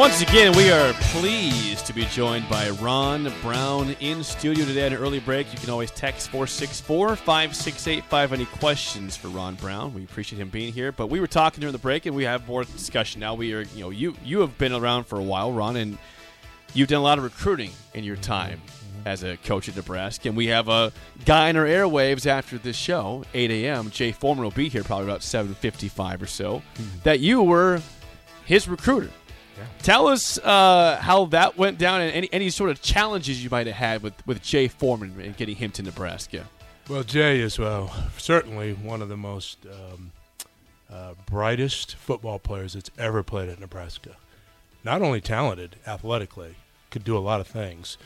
[0.00, 4.94] Once again, we are pleased to be joined by Ron Brown in studio today at
[4.94, 5.52] an early break.
[5.52, 9.92] You can always text 464 5685 any questions for Ron Brown.
[9.92, 10.90] We appreciate him being here.
[10.90, 13.34] But we were talking during the break and we have more discussion now.
[13.34, 15.98] We are, you know, you you have been around for a while, Ron, and
[16.72, 19.06] you've done a lot of recruiting in your time mm-hmm.
[19.06, 20.28] as a coach at Nebraska.
[20.28, 20.94] And we have a
[21.26, 23.90] guy in our airwaves after this show, 8 a.m.
[23.90, 26.84] Jay Foreman will be here probably about 7.55 or so, mm-hmm.
[27.02, 27.82] that you were
[28.46, 29.10] his recruiter.
[29.82, 33.66] Tell us uh, how that went down and any, any sort of challenges you might
[33.66, 36.46] have had with, with Jay Foreman and getting him to Nebraska.
[36.88, 40.12] Well, Jay is well certainly one of the most um,
[40.92, 44.16] uh, brightest football players that's ever played at Nebraska.
[44.84, 46.56] Not only talented athletically,
[46.90, 47.96] could do a lot of things,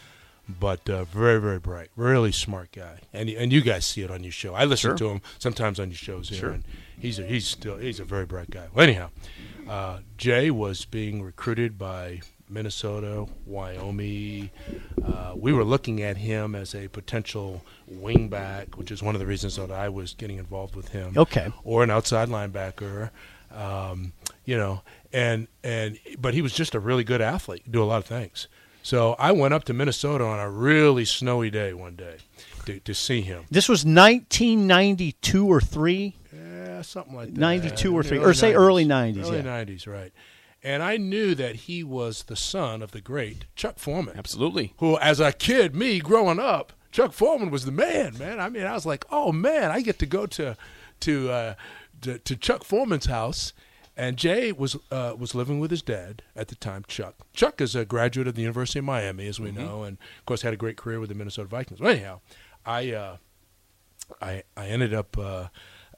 [0.46, 2.98] but uh, very very bright, really smart guy.
[3.12, 4.54] And and you guys see it on your show.
[4.54, 4.98] I listen Sure.
[4.98, 6.50] to him sometimes on your shows here, Sure.
[6.50, 6.64] and
[7.00, 8.66] he's a, he's still he's a very bright guy.
[8.74, 9.08] Well, anyhow,
[9.68, 14.50] uh, Jay was being recruited by Minnesota, Wyoming.
[15.04, 19.26] Uh, we were looking at him as a potential wingback, which is one of the
[19.26, 21.14] reasons that I was getting involved with him.
[21.16, 21.52] Okay.
[21.64, 23.10] Or an outside linebacker.
[23.50, 24.12] Um,
[24.44, 27.98] you know, and and but he was just a really good athlete, do a lot
[27.98, 28.48] of things.
[28.82, 32.16] So I went up to Minnesota on a really snowy day one day
[32.66, 33.44] to, to see him.
[33.50, 36.16] This was 1992 or three.
[36.30, 36.40] Yeah,
[36.88, 37.38] something like that.
[37.40, 39.64] 92 or The three- or say early 90s, Early yeah.
[39.64, 40.12] 90s, right.
[40.62, 44.16] And I knew that he was the son of the great Chuck Foreman.
[44.16, 44.72] Absolutely.
[44.78, 48.40] Who, as a kid, me growing up, Chuck Foreman was the man, man.
[48.40, 50.56] I mean, I was like, oh man, I get to go to
[51.00, 51.54] to uh,
[52.02, 53.52] to, to Chuck Foreman's house.
[53.96, 57.14] And Jay was uh, was living with his dad at the time, Chuck.
[57.32, 60.42] Chuck is a graduate of the University of Miami, as we know, and of course
[60.42, 61.78] had a great career with the Minnesota Vikings.
[61.78, 62.20] Well, anyhow,
[62.66, 63.16] I uh,
[64.20, 65.16] I I ended up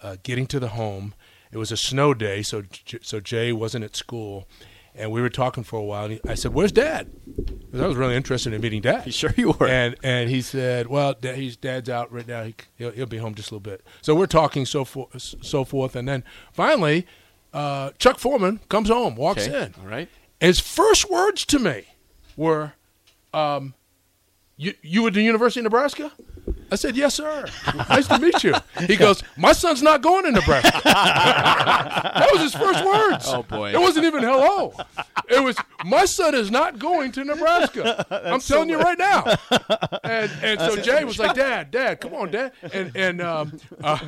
[0.02, 1.14] uh, getting to the home.
[1.52, 2.64] It was a snow day, so
[3.02, 4.46] so Jay wasn't at school,
[4.94, 6.04] and we were talking for a while.
[6.04, 9.12] And he, I said, "Where's Dad?" Because I was really interested in meeting Dad.
[9.14, 9.66] Sure you were.
[9.68, 12.42] And and he said, "Well, da- he's Dad's out right now.
[12.44, 15.64] He, he'll, he'll be home just a little bit." So we're talking so forth, so
[15.64, 17.06] forth, and then finally,
[17.54, 19.66] uh, Chuck Foreman comes home, walks Okay.
[19.66, 19.74] in.
[19.80, 20.08] All right.
[20.40, 21.84] His first words to me
[22.36, 22.74] were,
[23.32, 23.74] um,
[24.56, 26.12] "You you at the University of Nebraska?"
[26.70, 27.46] I said, "Yes, sir.
[27.88, 28.54] Nice to meet you."
[28.86, 33.26] He goes, "My son's not going to Nebraska." that was his first words.
[33.28, 33.70] Oh, boy.
[33.72, 34.74] It wasn't even hello.
[35.28, 39.24] It was, "My son is not going to Nebraska." I'm telling you right now.
[40.04, 43.98] And and so Jay was like, "Dad, Dad, come on, Dad." And and um, uh,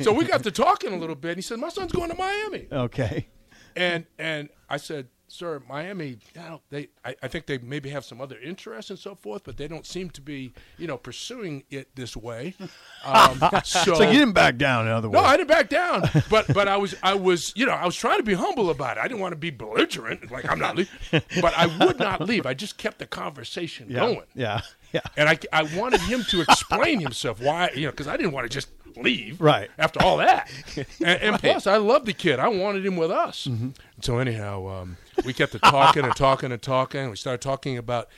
[0.00, 1.32] so we got to talking a little bit.
[1.32, 3.28] And he said, "My son's going to Miami." Okay.
[3.74, 8.04] And and I said, "Sir, Miami, you know, they I, I think they maybe have
[8.04, 11.64] some other interests and so forth, but they don't seem to be, you know, pursuing
[11.70, 12.54] it this way."
[13.04, 15.20] Um, so, So you didn't back down, in other no.
[15.20, 18.18] I didn't back down, but but I was I was you know I was trying
[18.18, 19.00] to be humble about it.
[19.00, 22.46] I didn't want to be belligerent, like I'm not leaving, but I would not leave.
[22.46, 24.00] I just kept the conversation yeah.
[24.00, 24.62] going, Yeah.
[24.92, 25.00] Yeah.
[25.16, 28.44] and I I wanted him to explain himself why you know because I didn't want
[28.44, 29.70] to just leave Right.
[29.78, 32.38] after all that, and, and plus I love the kid.
[32.38, 33.46] I wanted him with us.
[33.46, 33.70] Mm-hmm.
[34.00, 37.10] So anyhow, um, we kept talking and talking and talking.
[37.10, 38.08] We started talking about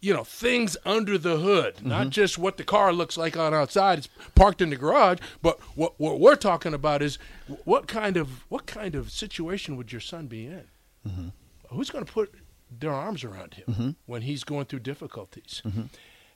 [0.00, 2.10] you know things under the hood, not mm-hmm.
[2.10, 3.98] just what the car looks like on outside.
[3.98, 7.18] It's parked in the garage, but what what we're talking about is
[7.64, 10.64] what kind of what kind of situation would your son be in?
[11.06, 11.28] Mm-hmm.
[11.70, 12.34] Who's going to put
[12.70, 15.62] their arms around him when he's going through difficulties?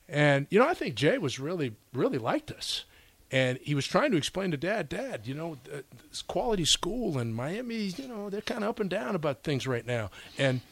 [0.09, 2.85] And you know, I think Jay was really really liked us.
[3.31, 7.19] And he was trying to explain to Dad, Dad, you know, th- this quality school
[7.19, 10.11] in Miami, you know, they're kind of up and down about things right now.
[10.39, 10.63] And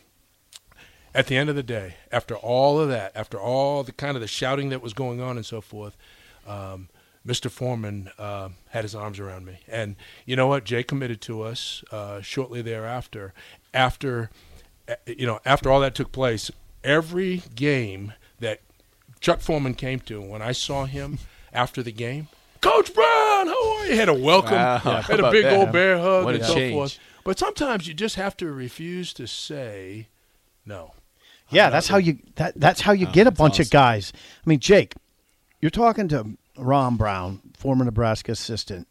[1.14, 4.22] at the end of the day, after all of that, after all the kind of
[4.22, 5.96] the shouting that was going on and so forth,
[6.46, 6.88] um,
[7.26, 7.50] Mr.
[7.50, 9.96] Foreman uh, had his arms around me, and
[10.26, 10.64] you know what?
[10.64, 13.34] Jay committed to us uh, shortly thereafter.
[13.74, 14.30] After,
[14.88, 16.50] uh, you know, after all that took place,
[16.84, 18.60] every game that
[19.20, 21.18] Chuck Foreman came to, when I saw him
[21.52, 22.28] after the game,
[22.66, 23.94] Coach Brown, how are you?
[23.94, 25.52] Had a welcome, Wow, how had a big that?
[25.56, 26.74] old bear hug What and so change.
[26.74, 26.98] forth.
[27.22, 30.08] But sometimes you just have to refuse to say
[30.64, 30.92] no.
[31.48, 34.12] Yeah, that's how you that that's how you oh, get a bunch of guys.
[34.14, 34.94] I mean, Jake,
[35.60, 38.88] you're talking to Ron Brown, former Nebraska assistant.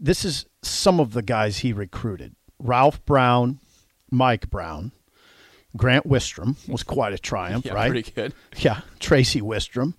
[0.00, 2.34] This is some of the guys he recruited.
[2.58, 3.60] Ralph Brown,
[4.10, 4.92] Mike Brown,
[5.76, 7.90] Grant Wistrom was quite a triumph, Yeah, right?
[7.90, 8.32] pretty good.
[8.56, 9.92] Yeah, Tracey Wistrom.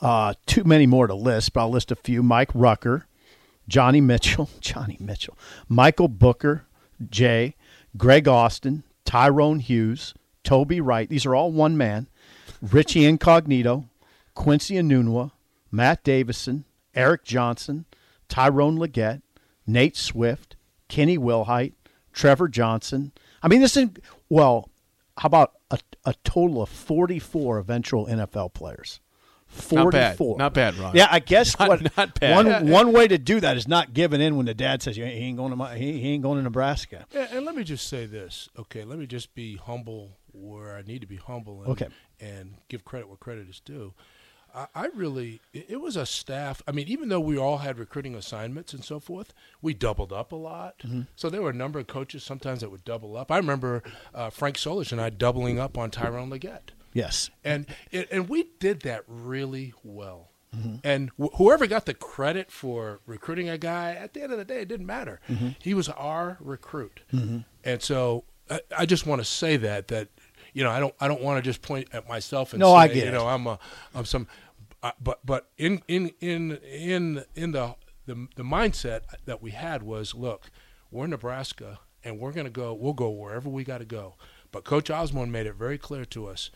[0.00, 2.22] Uh, too many more to list, but I'll list a few.
[2.22, 3.06] Mike Rucker,
[3.68, 5.36] Johnny Mitchell, Johnny Mitchell,
[5.68, 6.64] Michael Booker,
[7.10, 7.54] Jay,
[7.96, 10.14] Greg Austin, Tyrone Hughes,
[10.44, 11.08] Toby Wright.
[11.08, 12.06] These are all one man.
[12.62, 13.86] Richie Incognito,
[14.34, 15.32] Quincy Anunua,
[15.70, 16.64] Matt Davison,
[16.94, 17.84] Eric Johnson,
[18.28, 19.22] Tyrone Legette,
[19.66, 20.56] Nate Swift,
[20.88, 21.74] Kenny Wilhite,
[22.12, 23.12] Trevor Johnson.
[23.42, 23.88] I mean, this is,
[24.28, 24.68] well,
[25.18, 29.00] how about a, a total of 44 eventual NFL players?
[29.72, 30.16] Not bad.
[30.16, 30.38] 44.
[30.38, 30.94] Not bad, Ron.
[30.96, 32.34] Yeah, I guess Not- what not bad.
[32.44, 35.02] one one way to do that is not giving in when the dad says he
[35.02, 37.06] ain't going to my, he, he ain't going to Nebraska.
[37.14, 38.84] And, and let me just say this, okay?
[38.84, 41.62] Let me just be humble where I need to be humble.
[41.62, 41.88] And, Okay.
[42.20, 43.94] And give credit where credit is due.
[44.54, 46.60] I, I really, it, it was a staff.
[46.68, 49.32] I mean, even though we all had recruiting assignments and so forth,
[49.62, 50.78] we doubled up a lot.
[50.80, 51.02] Mm-hmm.
[51.16, 53.30] So there were a number of coaches sometimes that would double up.
[53.30, 53.82] I remember
[54.14, 56.70] uh, Frank Solich and I doubling up on Tyrone Legette.
[56.92, 57.30] Yes.
[57.44, 60.30] and it, and we did that really well.
[60.56, 60.76] Mm-hmm.
[60.82, 64.44] And wh- whoever got the credit for recruiting a guy, at the end of the
[64.44, 65.20] day, it didn't matter.
[65.28, 65.50] Mm-hmm.
[65.60, 67.02] He was our recruit,
[67.64, 70.08] and so I, I just want to say that that
[70.52, 72.74] you know I don't I don't want to just point at myself and No, say
[72.78, 73.12] I get you it.
[73.12, 73.60] know I'm a
[73.94, 74.26] I'm some,
[74.82, 77.76] uh, but but in in in in in the
[78.06, 80.50] the the mindset that we had was look,
[80.90, 84.16] we're Nebraska and we're going to go we'll go wherever we got to go.
[84.50, 86.50] But Coach Osborne made it very clear to us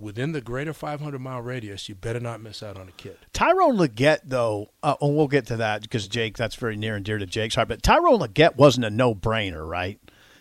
[0.00, 3.16] within the greater 500 mile radius, you better not miss out on a kid.
[3.32, 7.04] Tyrone Legette, though, uh, and we'll get to that because Jake, that's very near and
[7.04, 7.68] dear to Jake's heart.
[7.68, 9.98] But Tyrone Legette wasn't a no brainer, right?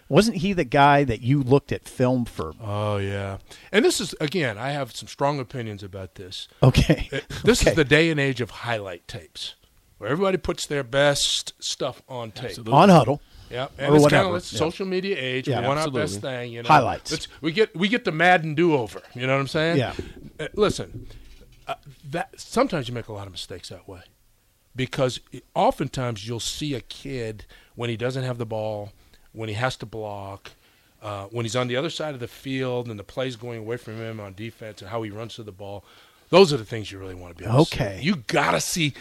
[0.07, 2.53] Wasn't he the guy that you looked at film for?
[2.59, 3.37] Oh yeah,
[3.71, 6.47] and this is again, I have some strong opinions about this.
[6.63, 7.09] Okay.
[7.13, 7.69] Uh, This Okay.
[7.71, 9.53] is the day and age of highlight tapes,
[9.99, 12.57] where everybody puts their best stuff on tape.
[12.71, 13.21] On huddle.
[13.49, 14.59] Yeah, Or and it's kind whatever, of it's yeah.
[14.59, 15.47] social media age.
[15.47, 16.01] Yeah, we want absolutely.
[16.01, 16.51] our best thing.
[16.53, 17.11] You know, Highlights.
[17.11, 19.01] Let's- we get we get the Madden do over.
[19.15, 19.77] You know what I'm saying?
[19.77, 19.93] Yeah.
[20.39, 21.07] Uh, listen,
[21.67, 21.75] uh,
[22.09, 24.01] that sometimes you make a lot of mistakes that way,
[24.75, 25.19] because
[25.55, 28.91] oftentimes you'll see a kid when he doesn't have the ball,
[29.33, 30.51] when he has to block.
[31.01, 33.77] Uh, when he's on the other side of the field and the play's going away
[33.77, 35.85] from him on defense and how he runs to the ball,
[36.29, 37.75] those are the things you really want to be able to see.
[37.81, 37.99] Okay.
[38.03, 38.93] You gotta see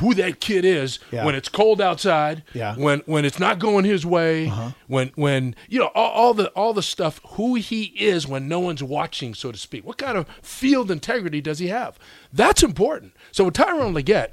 [0.00, 1.24] who that kid is Yeah.
[1.24, 2.70] when it's cold outside, Yeah.
[2.70, 2.80] Uh-huh.
[2.80, 4.46] when when it's not going his way,
[4.86, 8.60] when when you know all, all the all the stuff, who he is when no
[8.60, 9.84] one's watching, so to speak.
[9.86, 11.98] What kind of field integrity does he have?
[12.32, 13.12] That's important.
[13.32, 14.30] So with Tyrone Legette,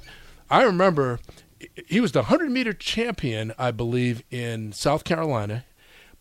[0.50, 1.20] I remember
[1.86, 5.64] he was the 100 meter champion, I believe, in South Carolina,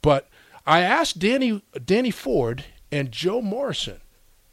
[0.02, 0.30] but
[0.66, 4.00] I asked Danny Danny Ford and Joe Morrison,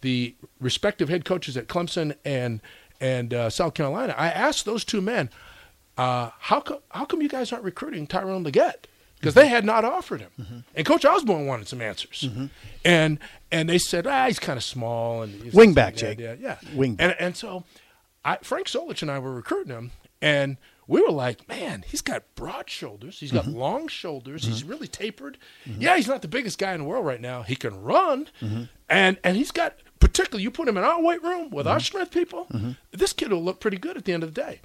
[0.00, 2.60] the respective head coaches at Clemson and
[3.00, 4.14] and uh, South Carolina.
[4.16, 5.30] I asked those two men,
[5.96, 8.84] uh, how come how come you guys aren't recruiting Tyrone Legette?
[9.18, 12.26] Because they had not offered him, and Coach Osborne wanted some answers,
[12.86, 13.18] and
[13.52, 16.18] and they said, ah, he's kind of small and he's Wingback, Jake.
[16.18, 16.96] yeah, yeah, Wingback.
[17.00, 17.64] and and so,
[18.24, 19.90] I, Frank Solich and I were recruiting him,
[20.22, 20.56] and
[20.86, 23.58] we were like, man, he's got broad shoulders, he's got Mm-hmm.
[23.58, 25.36] long shoulders, he's really tapered.
[25.66, 27.42] Yeah, he's not the biggest guy in the world right now.
[27.42, 28.62] He can run, Mm-hmm.
[28.88, 31.72] and and he's got particularly you put him in our weight room with Mm-hmm.
[31.72, 32.48] our strength people,
[32.90, 34.60] this kid will look pretty good at the end of the day.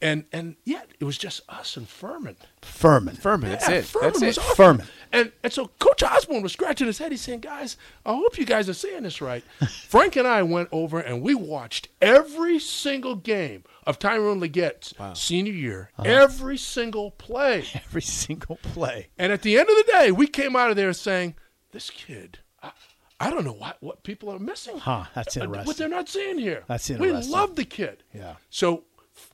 [0.00, 2.36] And and yet it was just us and Furman.
[2.62, 3.16] Furman.
[3.16, 3.84] Furman, that's Yeah, it.
[3.84, 4.40] Furman That's was it.
[4.40, 4.54] awesome.
[4.56, 4.86] Furman.
[5.12, 7.10] And and so Coach Osborne was scratching his head.
[7.10, 7.76] He's saying, "Guys,
[8.06, 9.42] I hope you guys are seeing this right."
[9.88, 15.52] Frank and I went over and we watched every single game of Tyrone Legette's senior
[15.52, 16.08] year, Uh-huh.
[16.08, 17.64] every single play.
[17.74, 19.08] Every single play.
[19.18, 21.34] And at the end of the day, we came out of there saying,
[21.72, 22.70] "This kid." I,
[23.20, 24.78] I don't know what, what people are missing.
[24.78, 25.66] Huh, that's Uh, interesting.
[25.66, 26.62] What they're not seeing here.
[26.68, 27.16] That's interesting.
[27.30, 28.02] We love the kid.
[28.14, 28.34] Yeah.
[28.50, 28.84] So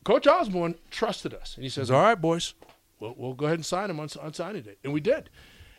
[0.05, 2.55] Coach Osborne trusted us, and he says, "All right, boys,
[3.01, 5.29] we'll, we'll go ahead and sign him on, on signing day," and we did.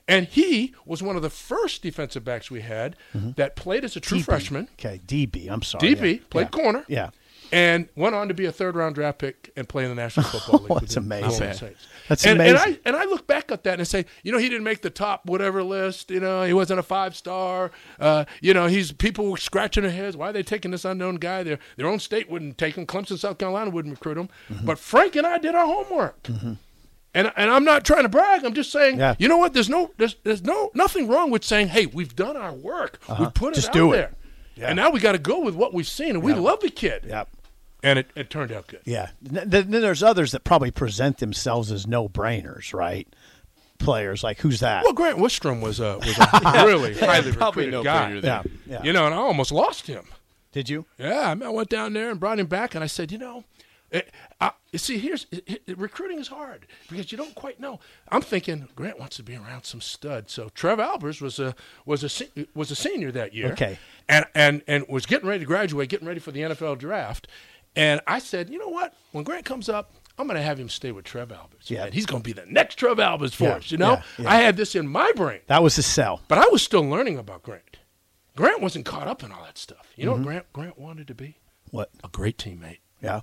[0.07, 3.99] And he was one of the first defensive backs we had that played as a
[3.99, 4.69] true freshman.
[4.73, 5.49] Okay, DB.
[5.49, 5.95] I'm sorry.
[5.95, 6.23] DB Yeah.
[6.29, 6.61] played Yeah.
[6.61, 6.85] corner.
[6.87, 7.09] Yeah.
[7.55, 10.25] And went on to be a third round draft pick and play in the National
[10.25, 10.71] Football League.
[10.71, 11.27] Oh, that's amazing.
[11.29, 11.55] New Orleans Not bad.
[11.57, 11.87] Saints.
[12.09, 12.55] That's and, amazing.
[12.57, 14.81] And I, and I look back at that and say, you know, he didn't make
[14.81, 16.11] the top whatever list.
[16.11, 17.71] You know, he wasn't a five star.
[17.99, 20.17] Uh, you know, he's people were scratching their heads.
[20.17, 21.43] Why are they taking this unknown guy?
[21.43, 22.85] Their their own state wouldn't take him.
[22.85, 24.27] Clemson, South Carolina wouldn't recruit him.
[24.49, 24.65] Mm-hmm.
[24.65, 26.27] But Frank and I did our homework.
[26.27, 28.43] And, and I'm not trying to brag.
[28.43, 29.15] I'm just saying, Yeah.
[29.17, 29.53] you know what?
[29.53, 32.99] There's no there's there's no nothing wrong with saying, hey, we've done our work.
[33.17, 33.51] We've put it Uh-huh.
[33.53, 34.11] Just out do it.
[34.57, 34.67] there.
[34.69, 37.03] And now we got to go with what we've seen, and we love the kid.
[37.07, 37.29] Yep.
[37.85, 38.81] And it, it turned out good.
[38.83, 39.09] Yeah.
[39.23, 43.07] Th- Then there's others that probably present themselves as no brainers, right?
[43.77, 44.83] Players like who's that?
[44.83, 48.13] Well, Grant Wistrom was a was a really highly Probably recruited no guy.
[48.23, 48.43] yeah.
[48.65, 48.83] Yeah.
[48.83, 50.05] You know, and I almost lost him.
[50.53, 50.85] Did you?
[50.97, 53.17] Yeah, I, mean, I went down there and brought him back, and I said, you
[53.17, 53.43] know,
[53.91, 57.81] it, I, you see, here's it, it- recruiting is hard because you don't quite know.
[58.09, 60.29] I'm thinking Grant wants to be around some stud.
[60.29, 61.53] So Trev Alberts was a
[61.85, 63.51] was a was a senior that year.
[63.51, 63.77] Okay.
[64.07, 67.27] and and and was getting ready to graduate, getting ready for the NFL draft.
[67.75, 68.93] And I said, you know what?
[69.11, 71.69] When Grant comes up, I'm going to have him stay with Trev Alberts.
[71.69, 71.83] Yeah.
[71.83, 73.71] Man, he's going to be the next Trev Alberts for Yeah, us.
[73.71, 74.29] You know, yeah, yeah.
[74.29, 76.21] I had this in my brain, That was the sell.
[76.27, 77.77] but I was still learning about Grant.
[78.37, 79.91] Grant wasn't caught up in all that stuff.
[79.95, 80.23] You know Mm-hmm.
[80.23, 81.37] what Grant Grant wanted to be?
[81.71, 81.89] What?
[82.03, 82.79] A great teammate.
[83.01, 83.21] Yeah.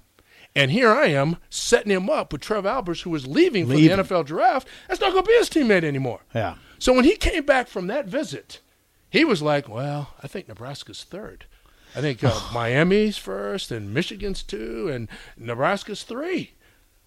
[0.54, 3.88] And here I am setting him up with Trev Alberts, who was leaving, Leaving.
[3.96, 4.68] for the NFL draft.
[4.88, 6.20] That's not going to be his teammate anymore.
[6.34, 6.56] Yeah.
[6.78, 8.60] So when he came back from that visit,
[9.08, 11.46] he was like, "Well, I think Nebraska's third.
[11.94, 16.52] I think uh, Miami's first, and Michigan's two, and Nebraska's three.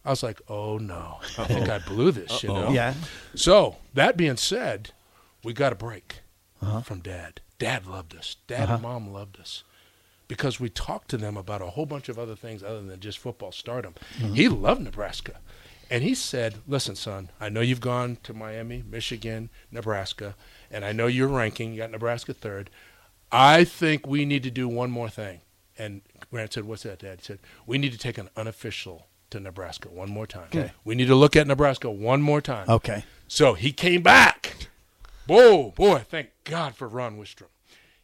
[0.04, 2.70] I was like, "Oh no, I think I blew this." You know.
[2.72, 2.94] Yeah.
[3.34, 4.92] So that being said,
[5.44, 6.22] we got a break
[6.62, 6.82] Uh-huh.
[6.82, 7.42] from Dad.
[7.58, 8.36] Dad loved us.
[8.48, 9.63] Dad and Mom loved us
[10.27, 13.18] because we talked to them about a whole bunch of other things other than just
[13.18, 13.94] football stardom.
[14.20, 14.34] Mm-hmm.
[14.34, 15.39] He loved Nebraska.
[15.89, 20.36] And he said, Listen, son, I know you've gone to Miami, Michigan, Nebraska,
[20.72, 21.74] and I know you're ranking.
[21.74, 22.70] You got Nebraska third.
[23.36, 25.42] I think we need to do one more thing.
[25.77, 26.01] And
[26.32, 27.20] Grant said, What's that, Dad?
[27.20, 30.48] He said, We need to take an unofficial to Nebraska one more time.
[30.48, 30.72] Okay.
[30.86, 32.70] We need to look at Nebraska one more time.
[32.70, 33.04] Okay.
[33.27, 34.70] So he came back.
[35.27, 37.48] Whoa, boy, thank God for Ron Wistrom.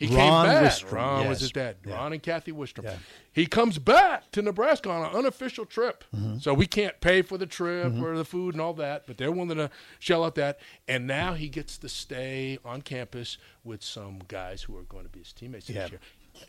[0.02, 0.64] He came Ron back.
[0.64, 1.76] Wistrom, Ron was his dad.
[1.86, 1.94] Yeah.
[1.96, 2.86] Ron and Kathy Wistrom.
[2.86, 2.96] Yeah.
[3.32, 6.04] He comes back to Nebraska on an unofficial trip.
[6.16, 6.40] Mm-hmm.
[6.40, 9.32] So we can't pay for the trip or the food and all that, but they're
[9.32, 10.60] willing to shell out that.
[10.88, 15.10] And now he gets to stay on campus with some guys who are going to
[15.10, 15.84] be his teammates Yeah.
[15.84, 16.00] this year.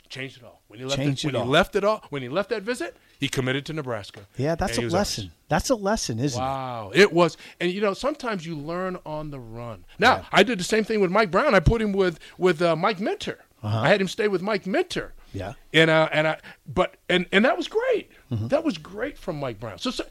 [0.08, 0.62] Changed it all.
[0.68, 1.46] When he left Changed it, it when all.
[1.46, 4.26] he left it all, when he left that visit, he committed to Nebraska.
[4.36, 5.00] Yeah, that's a was ours.
[5.00, 5.32] lesson.
[5.48, 6.44] That's a lesson, isn't it?
[6.44, 9.84] Wow, it was, and you know, sometimes you learn on the run.
[9.98, 11.54] Now, I did the same thing with Mike Brown.
[11.54, 13.38] I put him with with uh, Mike Minter.
[13.62, 15.14] I had him stay with Mike Minter.
[15.34, 15.54] Uh-huh.
[15.72, 15.80] Yeah.
[15.80, 18.10] and uh, and I, but and and that was great.
[18.30, 18.48] Mm-hmm.
[18.48, 19.78] That was great from Mike Brown.
[19.78, 20.04] So, so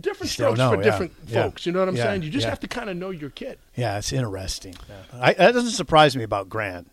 [0.00, 1.66] different strokes know, for yeah, different yeah, folks.
[1.66, 2.22] You know what I'm yeah, saying?
[2.22, 2.50] You just yeah.
[2.50, 3.58] have to kind of know your kid.
[3.74, 4.74] Yeah, it's interesting.
[5.12, 6.88] I, that doesn't surprise me about Grant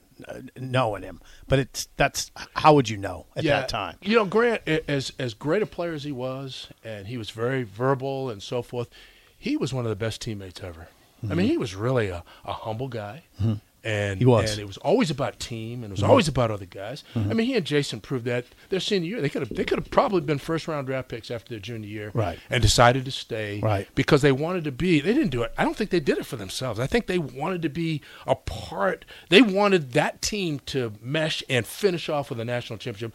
[0.57, 3.97] knowing him, but it's that's how would you know at that time?
[4.01, 7.63] You know, Grant, as as great a player as he was, and he was very
[7.63, 8.89] verbal and so forth,
[9.37, 10.87] he was one of the best teammates ever.
[11.21, 11.47] I mean, mm-hmm.
[11.47, 13.23] he was really a, a humble guy.
[13.41, 13.55] Mm-hmm.
[13.83, 14.19] And Mm-hmm.
[14.19, 14.43] He was.
[14.45, 14.51] Mm-hmm.
[14.53, 17.03] and it was always about team, and it was always about other guys.
[17.15, 19.77] I mean, he and Jason proved that their senior year they could have they could
[19.79, 22.39] have probably been first round draft picks after their junior year, Right.
[22.49, 23.87] And decided to stay, Right.
[23.95, 24.99] Because they wanted to be.
[24.99, 25.53] They didn't do it.
[25.57, 26.79] I don't think they did it for themselves.
[26.79, 29.05] I think they wanted to be a part.
[29.29, 33.13] They wanted that team to mesh and finish off with a national championship.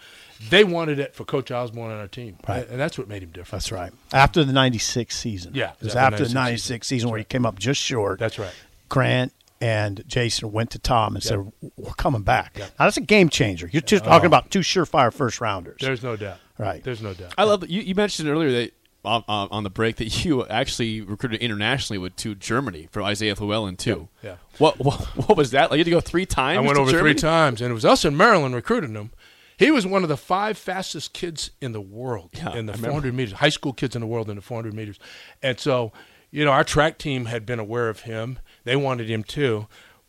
[0.51, 2.69] They wanted it for Coach Osborne and our team, Right.
[2.69, 3.51] And that's what made him different.
[3.63, 3.93] That's right.
[4.13, 7.45] After the '96 season, Yeah, it was after the 96 '96 season where he came
[7.47, 8.19] up just short.
[8.19, 8.53] That's right.
[8.89, 9.33] Grant
[9.65, 11.41] and Jason went to Tom and said,
[11.77, 12.67] "We're coming back." Yeah.
[12.79, 13.67] Now that's a game changer.
[13.73, 14.29] You're just talking oh.
[14.29, 15.79] about two surefire first rounders.
[15.81, 16.37] There's no doubt.
[16.59, 16.85] Right.
[16.85, 17.33] There's no doubt.
[17.39, 18.75] I love that you, you mentioned earlier that
[19.07, 23.35] on, on on the break that you actually recruited internationally with to Germany for Isaiah
[23.35, 24.09] Llewellyn too.
[24.23, 24.37] Yeah, yeah.
[24.59, 25.71] What, what what was that?
[25.71, 26.59] Like you had to go three times.
[26.59, 27.15] I went to over Germany?
[27.15, 29.13] three times, and it was us in Maryland recruiting him.
[29.57, 32.77] He was one of the five fastest kids in the world Yeah, in the I
[32.77, 32.89] remember.
[32.89, 34.99] 400 meters, high school kids in the world in the 400 meters.
[35.45, 35.93] And so,
[36.33, 38.41] you know, our track team had been aware of him.
[38.65, 39.67] They wanted him too,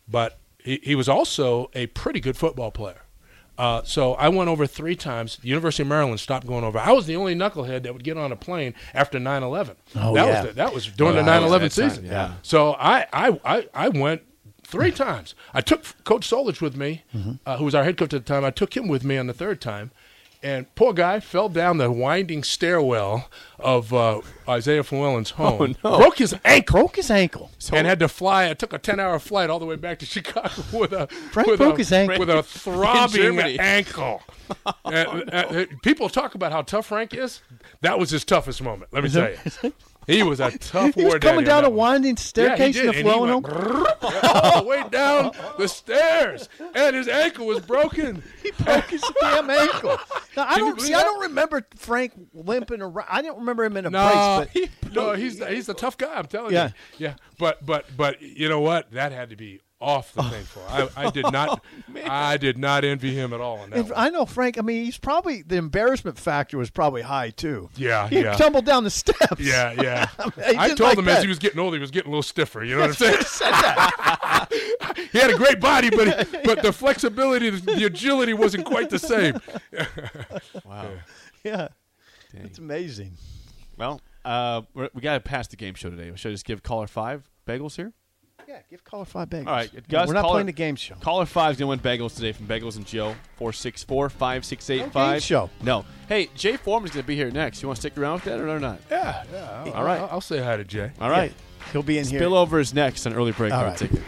[0.08, 3.02] but he, he was also a pretty good football player.
[3.58, 5.36] Uh, so I went over three times.
[5.38, 6.78] The University of Maryland stopped going over.
[6.78, 9.76] I was the only knucklehead that would get on a plane after 9/11.
[9.96, 10.40] Oh, that yeah.
[10.42, 12.04] was the, that was during Oh, the that 9/11 that time, season.
[12.06, 12.32] yeah.
[12.42, 14.22] So I, I, I, I went
[14.62, 15.34] three times.
[15.54, 17.04] I took Coach Solich with me,
[17.46, 18.44] uh, who was our head coach at the time.
[18.44, 19.90] I took him with me on the third time.
[20.42, 23.28] And poor guy fell down the winding stairwell
[23.58, 25.76] of uh, Isaiah Llewellyn's home.
[25.82, 25.98] no.
[25.98, 27.50] Broke his ankle broke his ankle.
[27.72, 28.48] and had to fly.
[28.50, 31.58] I took a ten-hour flight all the way back to Chicago with a Frank with
[31.58, 32.18] broke a, his ankle.
[32.18, 34.22] with a throbbing ankle.
[34.84, 37.42] Uh, uh, uh, people talk about how tough Frank is.
[37.80, 38.92] That was his toughest moment.
[38.92, 39.72] Let me tell you,
[40.06, 42.86] he was a tough He was coming down a that winding Yeah, he staircase the
[42.88, 43.44] and he flowing home.
[44.22, 48.22] all the way down the stairs, and his ankle was broken.
[48.42, 49.98] He broke his damn ankle.
[50.36, 50.94] Now, I don't see.
[50.94, 53.06] I don't remember Frank limping around.
[53.10, 56.14] I don't remember him in a No, brace, but no, he's he's the tough guy.
[56.14, 56.66] I'm telling Yeah.
[56.98, 57.06] you.
[57.06, 58.92] Yeah, but but but you know what?
[58.92, 60.60] That had to be off the thing for.
[60.68, 61.62] I, I did not.
[62.04, 63.58] I did not envy him at all.
[63.58, 63.98] On that And one.
[63.98, 64.58] I know Frank.
[64.58, 67.68] I mean, he's probably the embarrassment factor was probably high too.
[67.76, 68.36] Yeah, he yeah.
[68.36, 69.40] tumbled down the steps.
[69.40, 70.08] Yeah, yeah.
[70.18, 71.18] I didn't told like him that.
[71.18, 72.64] as he was getting older, he was getting a little stiffer.
[72.64, 75.08] You know what I'm saying?
[75.12, 79.40] he had a great body, but but the flexibility, the agility wasn't quite the same.
[80.64, 80.90] Wow.
[81.44, 81.68] yeah.
[82.32, 82.44] Dang.
[82.44, 83.12] It's amazing.
[83.76, 86.10] Well, uh, we're, we got to pass the game show today.
[86.16, 87.92] Should I just give caller five bagels here?
[88.48, 89.46] Yeah, give caller five bagels.
[89.48, 90.06] All right, guys.
[90.08, 90.94] we're not caller- playing the game show.
[90.96, 93.14] Caller five's gonna win bagels today from Bagels and Joe.
[93.36, 95.50] Four six four five six eight No game show.
[95.62, 95.84] No.
[96.08, 97.60] Hey, Jay Foreman's gonna be here next.
[97.62, 98.80] You want to stick around with that or not?
[98.90, 99.62] Yeah, yeah.
[99.66, 100.00] I'll, All right.
[100.00, 100.92] I'll, I'll say hi to Jay.
[101.00, 101.32] All right.
[101.72, 102.20] He'll be in here.
[102.20, 103.52] Spillover is next on early break.
[103.52, 103.76] All on right.
[103.76, 104.00] Ticket.